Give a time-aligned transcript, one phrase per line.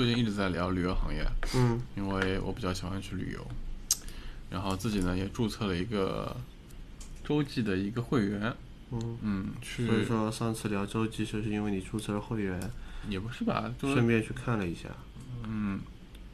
[0.00, 1.22] 最近一直在聊旅游行业，
[1.54, 1.78] 嗯。
[1.94, 3.46] 因为我比较喜欢去旅游，
[4.48, 6.34] 然后自己呢也注册了一个
[7.22, 8.50] 洲际的一个会员，
[8.92, 12.58] 嗯，嗯，去所以说上次聊洲际就是因为你注册了会员，
[13.10, 14.88] 也不是吧，就是顺便去看了一下。
[15.44, 15.78] 嗯，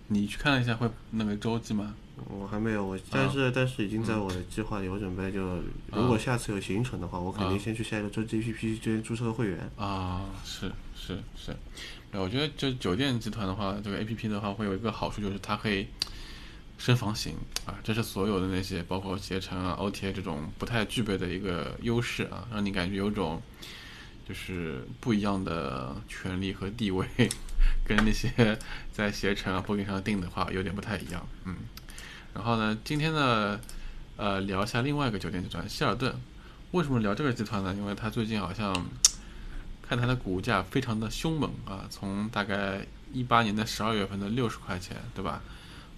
[0.07, 1.93] 你去看了一下会那个洲际吗？
[2.31, 5.57] 我还没有，我但是、但是已经在我的计划里，我准备就
[5.93, 9.71] 如果下次有行程的话，我肯定先去下一个洲际 APP 这边注册个会员。
[9.77, 11.55] 啊，是是是，
[12.11, 15.87] 对，我觉得就酒店集团的话，这个 A P P 的话会有一个好处，就是它可以
[16.79, 23.43] 深房型啊，这是所有的那些包括携程啊、O T A 这种不太具备的一个优势啊，让你感觉有种
[24.29, 27.07] 就是不一样的权利和地位，
[27.87, 28.59] 跟那些
[28.93, 31.57] 在携程啊、Booking 上订的话有点不太一样，嗯。
[32.35, 33.59] 然后呢，今天呢，
[34.17, 36.15] 呃，聊一下另外一个酒店集团希尔顿。
[36.73, 37.75] 为什么聊这个集团呢？
[37.75, 38.75] 因为它最近好像
[39.89, 45.41] 看它的股价非常的凶猛啊，从大概一八年的十二月份的六十块钱，对吧？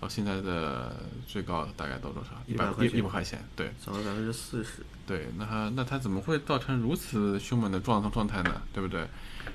[0.00, 0.94] 到现在的
[1.26, 2.30] 最高大概到多少？
[2.46, 4.86] 一百100块一百块钱，对涨了百分之四十。
[5.04, 5.26] 对。
[5.36, 8.62] 那它那它怎么会造成如此凶猛的状状态呢？
[8.72, 9.08] 对不对？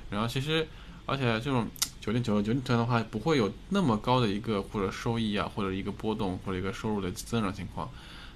[0.10, 0.68] 然后其实
[1.06, 1.66] 而且这种
[2.02, 7.90] 酒店酒酒店集团的话，不会有那么高的一个或者收益啊，或者一个波动或者一个收入的增长情况。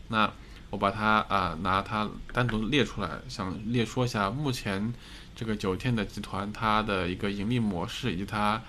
[0.07, 0.31] 那
[0.69, 4.93] 我把它啊、拿它单独列出来，想列说一下目前
[5.35, 8.61] 这个酒店的集团它的一个盈利模式，以及它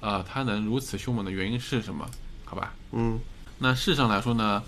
[0.00, 2.08] 啊、它能如此凶猛的原因是什么？
[2.44, 2.74] 好吧？
[2.92, 3.18] 嗯
[3.58, 4.62] 那事实上来说呢，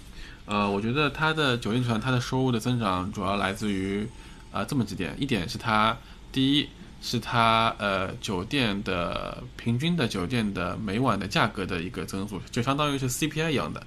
[0.46, 4.06] 呃，我觉得它的酒店集团它的收入的增长主要来自于
[4.52, 5.94] 啊、这么几点，一点是它
[6.32, 6.68] 第一
[7.02, 13.84] 是它呃酒店的平均的酒店的每晚的价格的一个增速，就相当于是 CPI 一样的，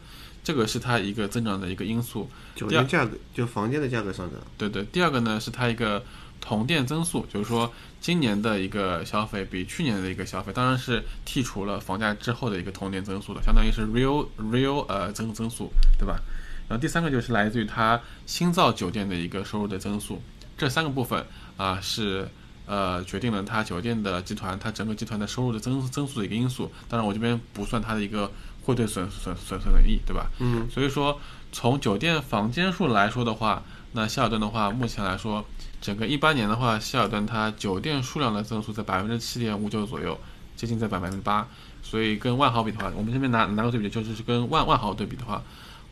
[0.50, 2.28] 这个是它一个增长的一个因素。
[2.56, 4.40] 酒店价格就房间的价格上涨。
[4.58, 6.04] 对对，第二个呢是它一个
[6.42, 7.72] 同店增速，就是说
[8.02, 16.20] 今年的一个消费比去年的一个消费，当然是剔除了房价之后的一个同店增速的，相当于是 real real 呃增增速，对吧？
[16.68, 20.20] 然后第三个就是来自于它新造酒店的一个收入的增速，
[20.58, 21.24] 这三个部分
[21.58, 22.28] 啊、是
[22.70, 26.72] 呃决定了它酒店的集团它整个集团的收入的增增速的一个因素。
[26.88, 28.32] 当然我这边不算它的一个
[28.64, 30.28] 汇兑损损损损益，对吧？
[30.38, 31.20] 嗯，所以说，
[31.52, 33.64] 从酒店房间数来说的话，
[33.94, 35.44] 那希尔顿的话，目前来说，
[35.82, 40.16] 整个一八年的话，希尔顿它酒店数量的增速在百分之七点五九左右，
[40.56, 41.48] 接近在百分之八。
[41.82, 45.42] 所以跟万豪比的话，我们这边拿拿个对比，就是跟万万豪对比的话，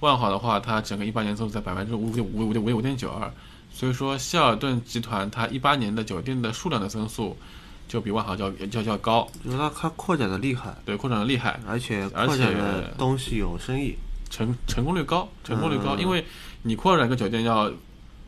[0.02, 3.32] 万豪的话，它整个一八年增速在百分之五点五五点五点九二。
[3.78, 7.38] 所以说，希尔顿集团它一八年的酒店的数量的增速，
[7.88, 11.60] 就比万豪要要要高，就是它它扩展的厉害，对，扩展的厉害。
[11.68, 13.96] 而且而且的东西有生意。
[14.30, 16.26] 成成功率高，成功率高，嗯因为
[16.64, 17.72] 你扩展一个酒店要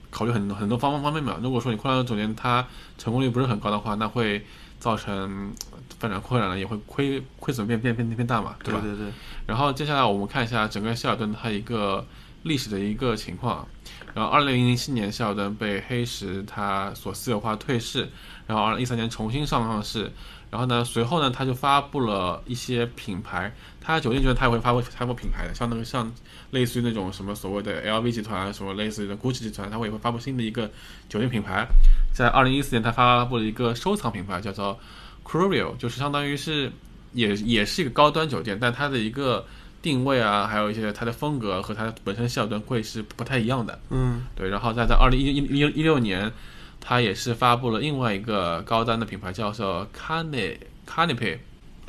[0.10, 1.42] 考虑很多很多方方方面面嘛。
[1.44, 2.66] 如果说你扩展一个酒店它
[2.98, 4.42] 成功率不是很高的话，那会
[4.80, 5.52] 造成
[6.00, 8.80] 发展扩展了也会亏亏损变变变变大嘛，对吧？
[8.82, 9.14] 对对对，
[9.46, 12.06] 然后接下来我们看一下整个希尔顿它一个
[12.44, 13.68] 历史的一个情况。
[14.14, 18.10] 然后，二零零七年希尔顿被黑石它所私有化退市，
[18.48, 20.12] 然后二零一三年重新上上市。
[20.52, 26.12] 然后呢，随后呢，它就发布了一些品牌，它酒店集团它也会发布发布品牌的，像那个像
[26.50, 30.68] 类似于那种什么所谓的 LV 集团，什么类似于的 GUCCI 集团，它会也会发布新的一个
[31.08, 31.68] 酒店品牌。
[32.12, 34.80] 在二零一四年，它发布了一个收藏品牌，叫做
[35.24, 36.72] Curio，就是相当于是
[37.14, 39.46] 也也是一个高端酒店，但它的一个
[39.82, 43.80] 定位啊，还有一些它的风格和它本身希尔顿会是不太一样的。
[43.90, 46.32] 嗯对，然后在在二零一一一六年，
[46.80, 51.38] 它也是发布了另外一个高端的品牌，叫做 Cane Canopy。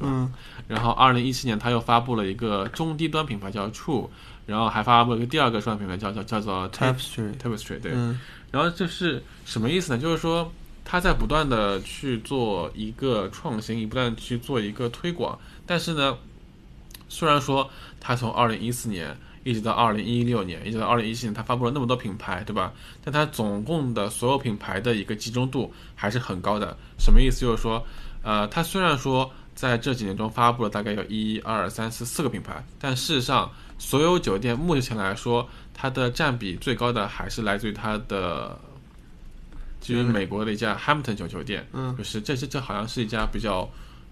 [0.02, 0.32] 嗯
[0.66, 4.08] 然后二零一七年，它又发布了一个中低端品牌叫 True，
[4.46, 7.36] 然后还发布了一个第二个双品牌叫叫叫做 Tap，Tapestry。
[7.36, 7.80] Tapestry。
[7.80, 8.18] 对，嗯
[8.50, 9.98] 然后就是什么意思呢？
[9.98, 10.50] 就是说
[10.84, 16.16] 它在不断的去做一个创新，不断去做一个推广，但是呢，
[17.10, 17.68] 虽然说
[18.00, 19.14] 它从二零一四年
[19.44, 22.72] 一直到二零一六年，一直到二零一七年，它发布了那么多品牌，对吧？
[23.04, 26.74] 但它总共的所有品牌的一个集中度还是很高的。
[26.98, 27.42] 什么意思？
[27.42, 27.84] 就是说，
[28.22, 38.58] 呃，它虽然说在这几年中发布了大概有一二三四四个品牌，但事实上，所有酒店目前来说，它的占比最高的还是来自于它的。
[39.80, 43.66] 基于美国的一家 Hampton 酒酒店，嗯，就是这这这好像是一家比较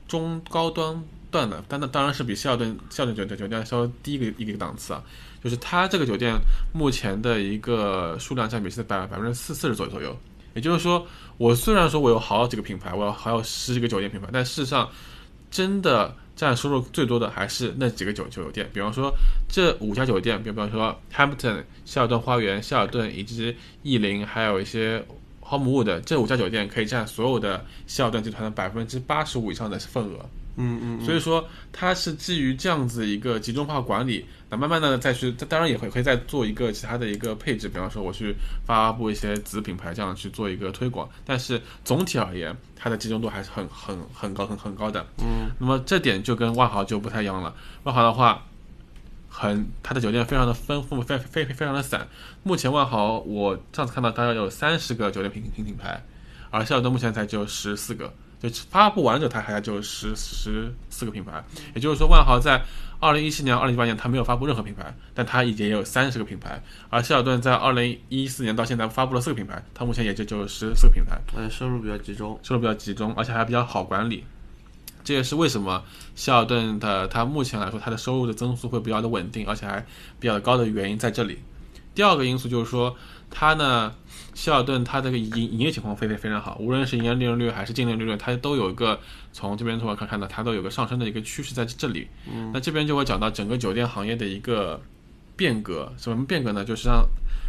[0.08, 5.02] 中高端断的，但那当然是比希尔顿希尔顿酒酒酒店稍微低一个一个档次啊。
[5.42, 6.34] 就是它这个酒店
[6.72, 10.16] 目前的一个数量占比是在百百分之四四十左右左右。
[10.54, 14.88] 也就是说，我虽然说我有好几个品牌，我有还有十几个酒店品牌，但事实上
[15.50, 18.68] 真的占收入最多的还是那几个酒酒店。
[18.72, 19.12] 比方说
[19.48, 25.04] 这五家酒店，比方说 Hampton、希尔顿花园、希尔顿以及逸林，还有一些。
[25.40, 30.28] 豪姆沃的这五家酒店可以占所有的希尔顿集团的百分之八十五以上的份额。
[30.58, 31.04] 嗯嗯。
[31.04, 38.34] 所以说它是基于这样子一个集中化管理，那慢慢的再去，当然也会可以再做一个其他的一个配置，比方说我去
[38.66, 41.08] 发布一些子品牌，这样去做一个推广。
[41.24, 45.06] 但是总体而言，它的集中度还是很很很高很很高的。
[45.18, 45.50] 嗯。
[45.58, 47.54] 那么这点就跟万豪就不太一样了。
[47.84, 48.44] 万豪的话。
[49.30, 52.08] 很，它的酒店非常的丰富，非非非常的散。
[52.42, 56.02] 目前万豪，我上次看到大概有三十个酒店品品品牌，
[56.50, 61.42] 而希尔顿目前才只有十四个，就发布完之后它还就十十四个品牌。
[61.74, 62.62] 也就是说，万豪在
[63.00, 66.62] 二零一七年、二零一八年它没有发布任何品牌，但它已经也有三十个品牌。
[66.90, 71.18] 而希尔顿在二零一四年到现在发布了四个品牌，它目前也就就十四个品牌。
[71.36, 74.24] 嗯，收入比较集中，收入比较集中，而且还比较好管理。
[75.04, 75.82] 这也是为什么
[76.14, 79.84] 希尔顿的它目前来说它的收入的增速会比较的稳定，而且还
[80.20, 81.38] 比较高的原因在这里。
[81.98, 82.94] 第二个因素就是说，
[83.28, 83.92] 它呢，
[84.32, 89.00] 希尔顿它这个营营业情况非非非常好，无论是营业利润率还是净利润率，它都有一个
[89.32, 92.06] 从这边从可以看到它都有个上升的一个趋势在这里。
[92.30, 94.80] 嗯那这边就会讲到整个酒店行业的一个
[95.34, 96.64] 变革，什么变革呢？
[96.64, 97.04] 就是让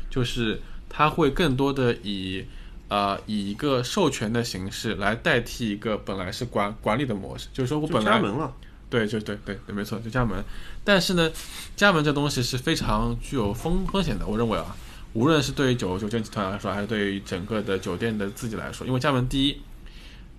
[0.09, 0.59] 就是
[0.89, 2.43] 它会更多的以。
[2.91, 8.51] 呃，以一个授权的形式来代替一个本来是管管理的模式，就是说我本来加盟了，
[8.89, 10.43] 对，就对对对，没错，就加盟。
[10.83, 11.31] 但是呢，
[11.75, 14.75] 加盟这东西是非常具有风风险的，我认为啊，
[15.13, 19.61] 无论是对于酒酒店集团来说，还是对于整个的酒店的自己来说，因为加盟第一。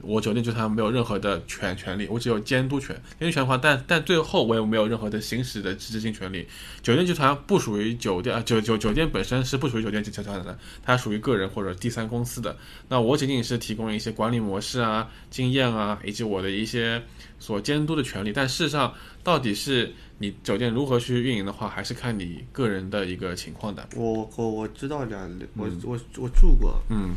[0.02, 2.94] 我酒店集团没有任何的权权利，我只有监督权。
[3.18, 6.46] 监督权的话，但但最后我也没有任何的行使的执行权利。
[6.82, 12.56] 酒店集团不属于酒店啊，酒酒酒店本身是不属于酒店集团的，它属于个人或者第三公司的。
[12.88, 17.02] 那我仅仅是提供一些管理模式啊、经验啊，以及我的一些
[17.38, 18.32] 所监督的权利。
[18.32, 23.86] 但事实上，到底是你酒店如何去运营的话，还是看你个人的一个情况的。
[23.96, 27.14] 我我我知道两，我我我住过，嗯。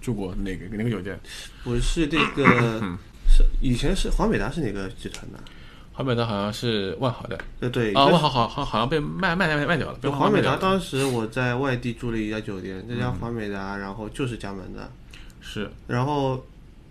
[0.00, 1.18] 住过哪个哪个酒店？
[1.64, 2.80] 我是这个
[3.28, 5.38] 是以前是华美达是哪个集团的？
[5.92, 7.38] 华美达好像是万豪的。
[7.60, 9.98] 呃对啊，万豪好好好像被卖卖卖卖掉了。
[10.00, 14.90] 被华美达当时我在外地住了一家酒店，这家华美达然后就是加盟的。
[15.40, 15.70] 是。
[15.86, 16.44] 然后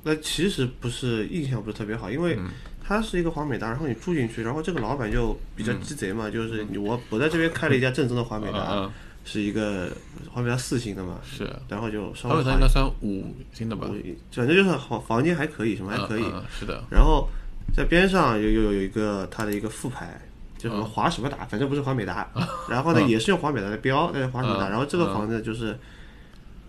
[0.03, 2.37] 那其实不是印象不是特别好，因为
[2.83, 8.89] 它是一个华美达，然后你住进去，然后这个老板就比较鸡贼嘛，就是我我在这边开了一家正宗的华美达。
[9.31, 9.87] 是一个
[10.31, 11.19] 华美达四星的嘛？
[11.23, 13.87] 是，然后就稍微华美达应该算五星的吧？
[14.31, 16.25] 反正就是房房间还可以，什么还可以。
[16.49, 16.83] 是的。
[16.89, 17.29] 然后
[17.71, 20.19] 在边上有有有一个它的一个副牌，
[20.57, 22.27] 叫什么华什么达，反正不是华美达。
[22.67, 24.67] 然后呢，也是用华美达的标，但是华什么达。
[24.67, 25.77] 然后这个房子就是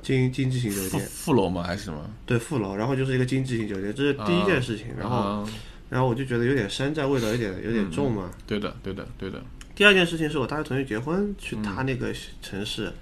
[0.02, 1.02] 经经济型酒店。
[1.08, 1.62] 副楼吗？
[1.62, 2.10] 还是什么？
[2.26, 2.76] 对，副楼。
[2.76, 4.88] 然后就是一个经济型酒店，这是第一件事情。
[4.98, 5.48] 然后，
[5.88, 8.30] 然后我就觉得有点山寨味道，有点有点重嘛。
[8.46, 9.42] 对的，对的，对的。
[9.80, 12.92] 第二件事情是我大学同学结婚去他那个城市，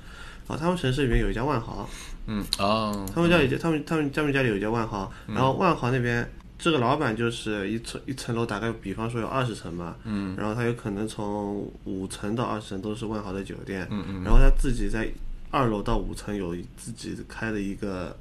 [0.46, 1.90] 啊，他们城市里面有一家万豪，
[2.28, 15.10] 嗯，哦，他们家里他们他们他们家里有一家万豪，然后万豪那边这个老板就是一层一层楼大概比方说有二十层嘛，嗯，然后他有可能从五层到二十层都是万豪的酒店，嗯嗯，然后他自己在
[15.50, 18.16] 二楼到五层有自己开的一个。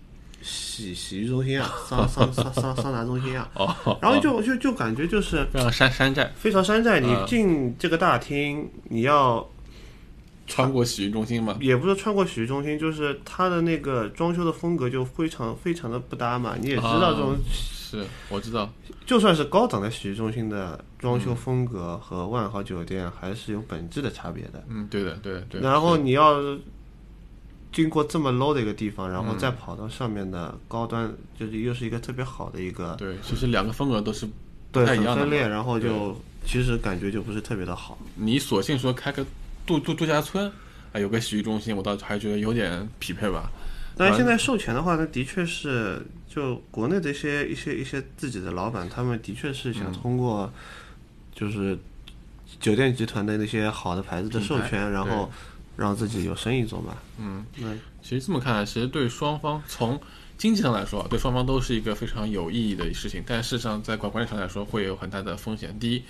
[0.48, 3.50] 洗洗浴中心啊，桑桑桑桑桑拿中心啊，
[4.02, 7.02] 然后就就就感觉就是非常山山寨，非常山寨。
[7.02, 9.46] 你进这个大厅，你要
[10.48, 11.58] 穿过洗浴中心吗？
[11.60, 16.56] 也不是穿过洗浴中心，就是它的那个装修的风格就非常非常的不搭嘛。
[16.62, 18.72] 你也知道这种，是我知道，
[19.06, 24.64] 就算是高档的洗浴中心的装修风格和万豪酒店还是有本质的差别的。
[24.70, 25.60] 嗯，对的，对对。
[25.60, 26.40] 然后你要。
[27.72, 32.96] 经过这么 low 的一个地方，然后再跑到上面的高端，就是又是一个特别好的一个。
[32.98, 34.28] 对，其实两个风格都是
[34.72, 37.98] 对很分裂，然后就其实感觉就不是特别的好。
[38.16, 39.26] 你索性说开个
[39.66, 40.52] 度度度假村，
[40.94, 43.52] 啊，有个洗浴中心，我倒还觉得有点匹配吧。
[43.96, 50.52] 但是现在授权的话，那的确是就国内的一些一些一些自己的老板，他们的确是想通过
[51.34, 51.78] 就是
[52.60, 55.32] 酒店集团的那些好的牌子的授权，然后
[55.78, 56.98] 让自己有生意做嘛。
[57.18, 59.98] 嗯，那其实这么看来，其实对双方从
[60.38, 63.24] 经济上来说，对双方都是一个非常有意义的事情。
[63.26, 65.78] 但事实上，在管管理上来说，会有很大的风险。
[65.80, 66.04] 第一，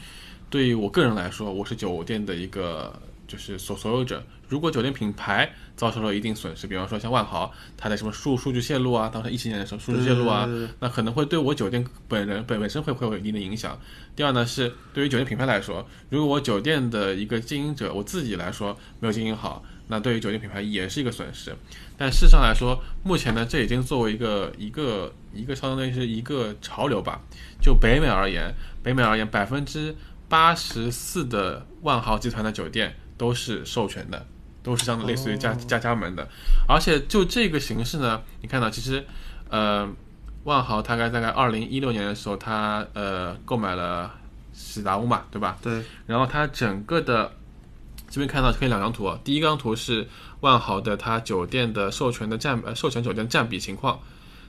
[0.49, 4.23] 对于我个人来说，我是酒店的一个就是所所有者。
[4.47, 10.47] 如果酒店品牌遭受了一定损失，比方说像万豪，它的什么数数据泄露啊，当时一七年的时候数据泄露啊，
[10.79, 13.77] 那可能会对我酒店本人本本身会会有一定的影响。
[14.15, 21.53] 第二呢，是对于酒店品牌来说，如果我酒店的一个经营者我自己来说没有经营好，那对于酒店品牌也是一个损失。
[21.97, 27.19] 但事实上来说，目前呢，这已经作为一个一个一个相当于是一个潮流吧。
[27.61, 29.93] 就北美而言，北美而言，百分之
[30.29, 34.25] 八十四的万豪集团的酒店都是授权的，
[34.61, 36.27] 都是相类似于加加加盟的。
[36.67, 39.05] 而且就这个形式呢，你看到其实，
[39.49, 39.89] 呃，
[40.43, 44.13] 万豪大概大概二零一六年的时候，他呃购买了
[44.53, 45.57] 喜达屋嘛，对吧？
[45.61, 45.83] 对。
[46.05, 47.33] 然后它整个的
[48.09, 50.07] 这边看到可以两张图，第一张图是。
[50.41, 53.99] 万豪的它酒店的授权的占呃授权酒店占比情况，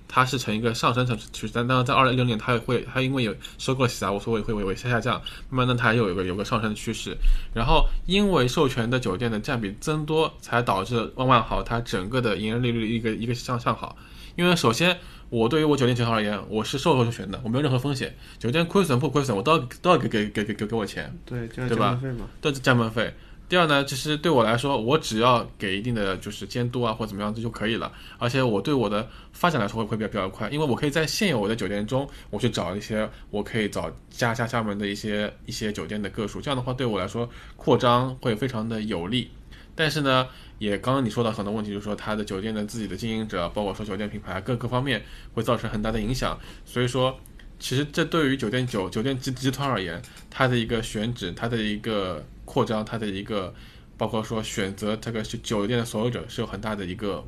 [0.09, 7.17] 它是呈一个上升趋势，但当然在二零一六年它也会它因为有收购喜达屋，所以会会会下下降，慢慢的它又有个有个上升的趋势。
[7.55, 13.97] 然后因为授权的酒店的占比增多，才导致万万豪它整个的营业利率一个一个向上好。
[14.35, 14.97] 因为首先
[15.29, 22.01] 我对于我酒店集团而言，我是授权的，我没有任何风险，酒店亏损不亏损，我都要都要给给给给给给我钱，对对吧？
[22.41, 23.13] 都是加盟费。
[23.49, 27.91] 第二呢，其实对我来说，我只要给一定的就是监督啊，或者怎么样子就可以了。
[28.19, 36.43] 而且我对我的发展来说会会比较比较快，因为我可以在现有的酒店中，我去找一些我可以找加加加盟的一些一些酒店的个数。
[36.43, 37.27] 这样的话对我来说
[37.57, 39.31] 扩张会非常的有利。
[39.75, 40.29] 但是呢，
[40.59, 45.03] 也刚刚你说到很多问题，就是说他的酒店的自己的经营者，包括说酒店品牌各各方面
[45.33, 46.39] 会造成很大的影响。
[46.67, 47.19] 所以说，
[47.59, 52.23] 其实这对于酒店酒酒店集集团而言，它的一个选址，它的一个。
[52.49, 53.53] 扩张它的一个，
[53.99, 57.23] 包括说选择这个酒店的所有者是有很大的一个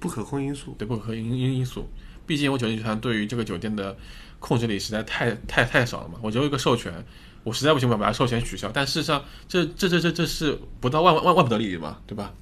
[0.00, 1.86] 不可控因素，对不可控因因因素。
[2.26, 3.94] 毕竟我酒店集团对于这个酒店的
[4.38, 6.18] 控制力实在太太太少了嘛。
[6.22, 7.04] 我只有一个授权，
[7.44, 8.70] 我实在不行，我把它授权取消。
[8.72, 12.32] 但事实上，这这这这这是不到万万万万不得已嘛，对吧？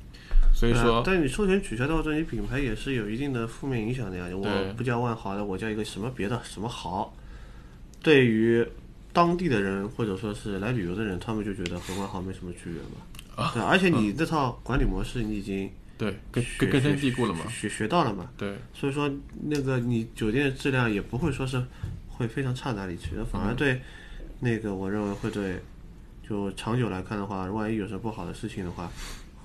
[0.54, 4.26] 所以说，但你授权取消的话，对你品牌也是有一定的负面影响的呀。
[4.32, 7.12] 我不叫万豪的，我叫一个什么别的什么豪，
[8.00, 8.64] 对于。
[9.12, 12.98] 当地的人或者说是来旅游的人，他们就觉得和万豪没什么区别嘛。
[13.36, 18.30] 啊，对，而且你这套管理模式，你已经对根根根深蒂固了嘛，学学到了嘛。
[18.36, 19.10] 对，所以说
[19.44, 21.62] 那个你酒店的质量也不会说是
[22.08, 23.80] 会非常差哪里去，反而对
[24.40, 25.60] 那个我认为会对
[26.28, 28.90] 就长久来看的话，万一有什么不好的事情的话。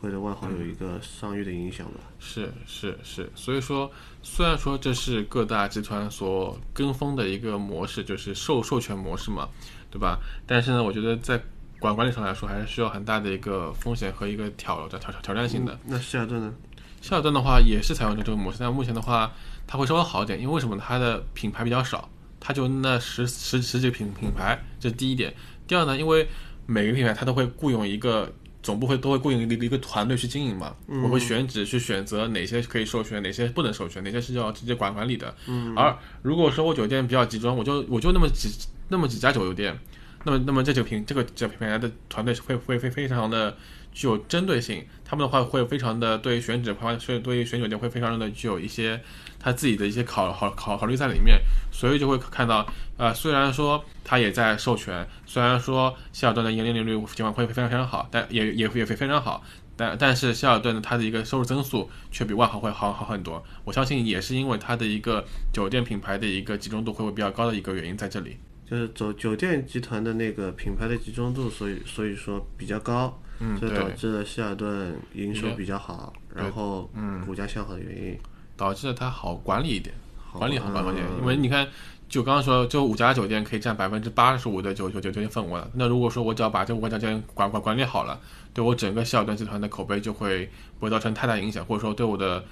[0.02, 2.00] 会对外行有一个商誉的影响吧？
[2.20, 3.90] 是是是，所以说，
[4.22, 9.50] 虽然说这是各大集团所跟风的一个模式，就是授授权模式嘛，
[9.90, 10.20] 对吧？
[10.46, 11.42] 但是呢，我觉得在
[11.80, 15.80] 管管理上来说，还是需要很大的一个风险和一个挑挑挑挑战性的。
[15.86, 16.54] 那希尔顿呢？
[17.02, 19.32] 希尔顿的话也是采用的这个模式，但目前的话，
[19.66, 20.78] 它会稍微好一点，因为为什么？
[20.78, 22.10] 它的品牌比较少，
[22.40, 25.34] 它就那十十十几个品品牌，这是第一点。
[25.68, 26.28] 第二呢，因为
[26.66, 28.32] 每个品牌它都会雇佣一个。
[28.66, 35.36] 总部会都会雇佣一个一个团队去经营嘛，我会选址去选择哪些可以授权，哪些不能授权，哪些是要直接管管理的。
[35.76, 38.50] 而如果说我酒店比较集中，我就我就那么几
[38.90, 39.78] 那么几家酒店，
[40.24, 43.56] 那么那么这酒品这个这品牌的团队会会非非常的
[43.94, 49.00] 具有针对性，他们的话会非常的对选址方所以对于选酒店会非常的具有一些。
[49.46, 51.40] 他自己的一些考考考考虑在里面，
[51.72, 52.66] 所以就会看到，
[52.98, 59.44] 呃，虽然说他也在授权，虽然说希尔顿的盈利利率尽管会非常非常好，但也也也会非常好，
[59.78, 63.44] 但但是希尔顿的它的一个收入增速却比万豪会好好很多。
[63.64, 65.24] 我相信也是因为它的一个
[65.54, 68.38] 酒店品牌的一个集中度会会比较高的一个原因在这里。
[68.68, 78.20] 就是走酒店集团的那个品牌的集中度，所以所以说比较高，嗯，这导致了希尔顿营收比较好，然后嗯股价向好的原因。
[78.58, 79.96] 导致了它好管理一点，
[80.32, 81.06] 管理好管理一点。
[81.20, 81.68] 因为你看，
[82.08, 85.68] 就刚刚说，就五家酒店可以占百分之八十五的酒酒酒店份额。
[85.74, 88.20] 那如果说我只要把这五家酒店管管管理好了，
[88.54, 92.44] 对我整个希尔顿集团的口碑就会不会造成太大影响，或者说对我的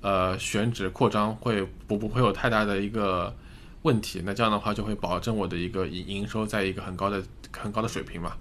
[0.00, 3.34] 呃选址扩张会不不会有太大的一个
[3.82, 4.22] 问题。
[4.24, 8.32] 那这样的话就会保证我的一个营营收在一个很高的很高的水平嘛，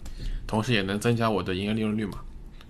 [0.48, 2.20] 同时也能增加我的营业利润率嘛。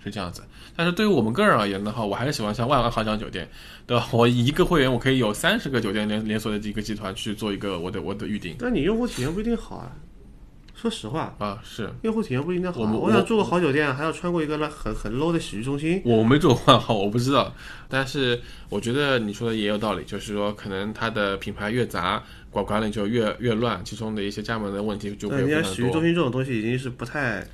[0.02, 0.42] 是这样子，
[0.74, 3.48] 但是对于我们个人而言的话，我还是喜欢像万万豪这样酒店，
[3.86, 4.08] 对吧？
[4.12, 8.56] 我一个会员，我可以有三十个酒店连连锁的一个集团去做一个我的我的预订。
[8.58, 9.92] 但你用户体验不一定好啊，
[10.74, 12.80] 说实话啊，是用户体验不一定好。
[12.80, 16.00] 我想住个好酒店，还要穿过一个很很 low 的洗浴中心。
[16.04, 17.54] 我没住过万豪，我不知道。
[17.86, 18.40] 但是
[18.70, 25.72] 我觉得你说的也有道理，就是说可能它的品牌越杂，管管理就越越乱，其中的一些加盟的问题就会非常多。
[25.72, 27.46] 洗浴中心这种东西已经是不太……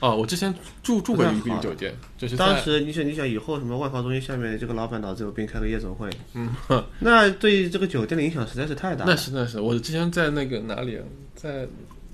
[0.00, 6.50] 哦，我之前住住过一个酒店，就是当时你想你想以后什么万豪中心下面这个老板脑子有病，开个夜总会，嗯，
[7.00, 9.04] 那对这个酒店的影响实在是太大。
[9.06, 11.66] 那是那是，我之前在那个哪里啊，在。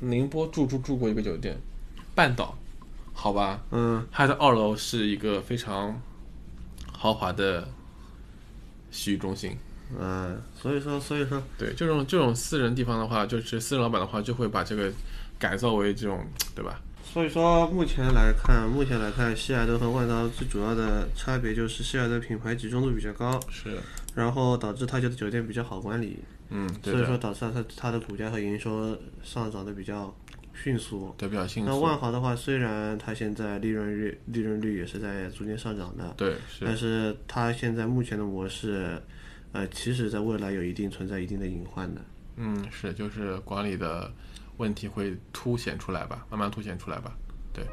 [0.03, 1.55] 宁波住住住过一个酒店，
[2.15, 2.57] 半岛，
[3.13, 6.01] 好吧，嗯，它的二楼是一个非常
[6.91, 7.69] 豪华的
[8.91, 9.55] 洗浴中心，
[10.01, 14.91] 嗯，所以说，所以说，对这种这种私人地方的话，就是私人老板的话，就会把这个
[15.39, 16.81] 改造为这种，对吧？
[17.05, 23.79] 所以说，目前来看，目前来看，希尔顿和万达最主要的差别就是希尔顿品牌集中度比较高，是，
[24.15, 26.19] 然后导致他家的酒店比较好管理。
[26.51, 30.13] 嗯，所以说导致它它的股价和营收上涨的比较
[30.53, 31.71] 迅速，对，比较迅速。
[31.71, 39.01] 那万豪的话，虽然它现在利润率利润率也是在逐渐上涨的，对，但是它现在目前的模式，
[39.53, 42.01] 呃，其实在未来有一定存在一定的隐患的。
[42.37, 44.13] 嗯，是，就是管理的
[44.61, 47.17] 问题会凸显出来吧，慢慢凸显出来吧，
[47.51, 47.65] 对。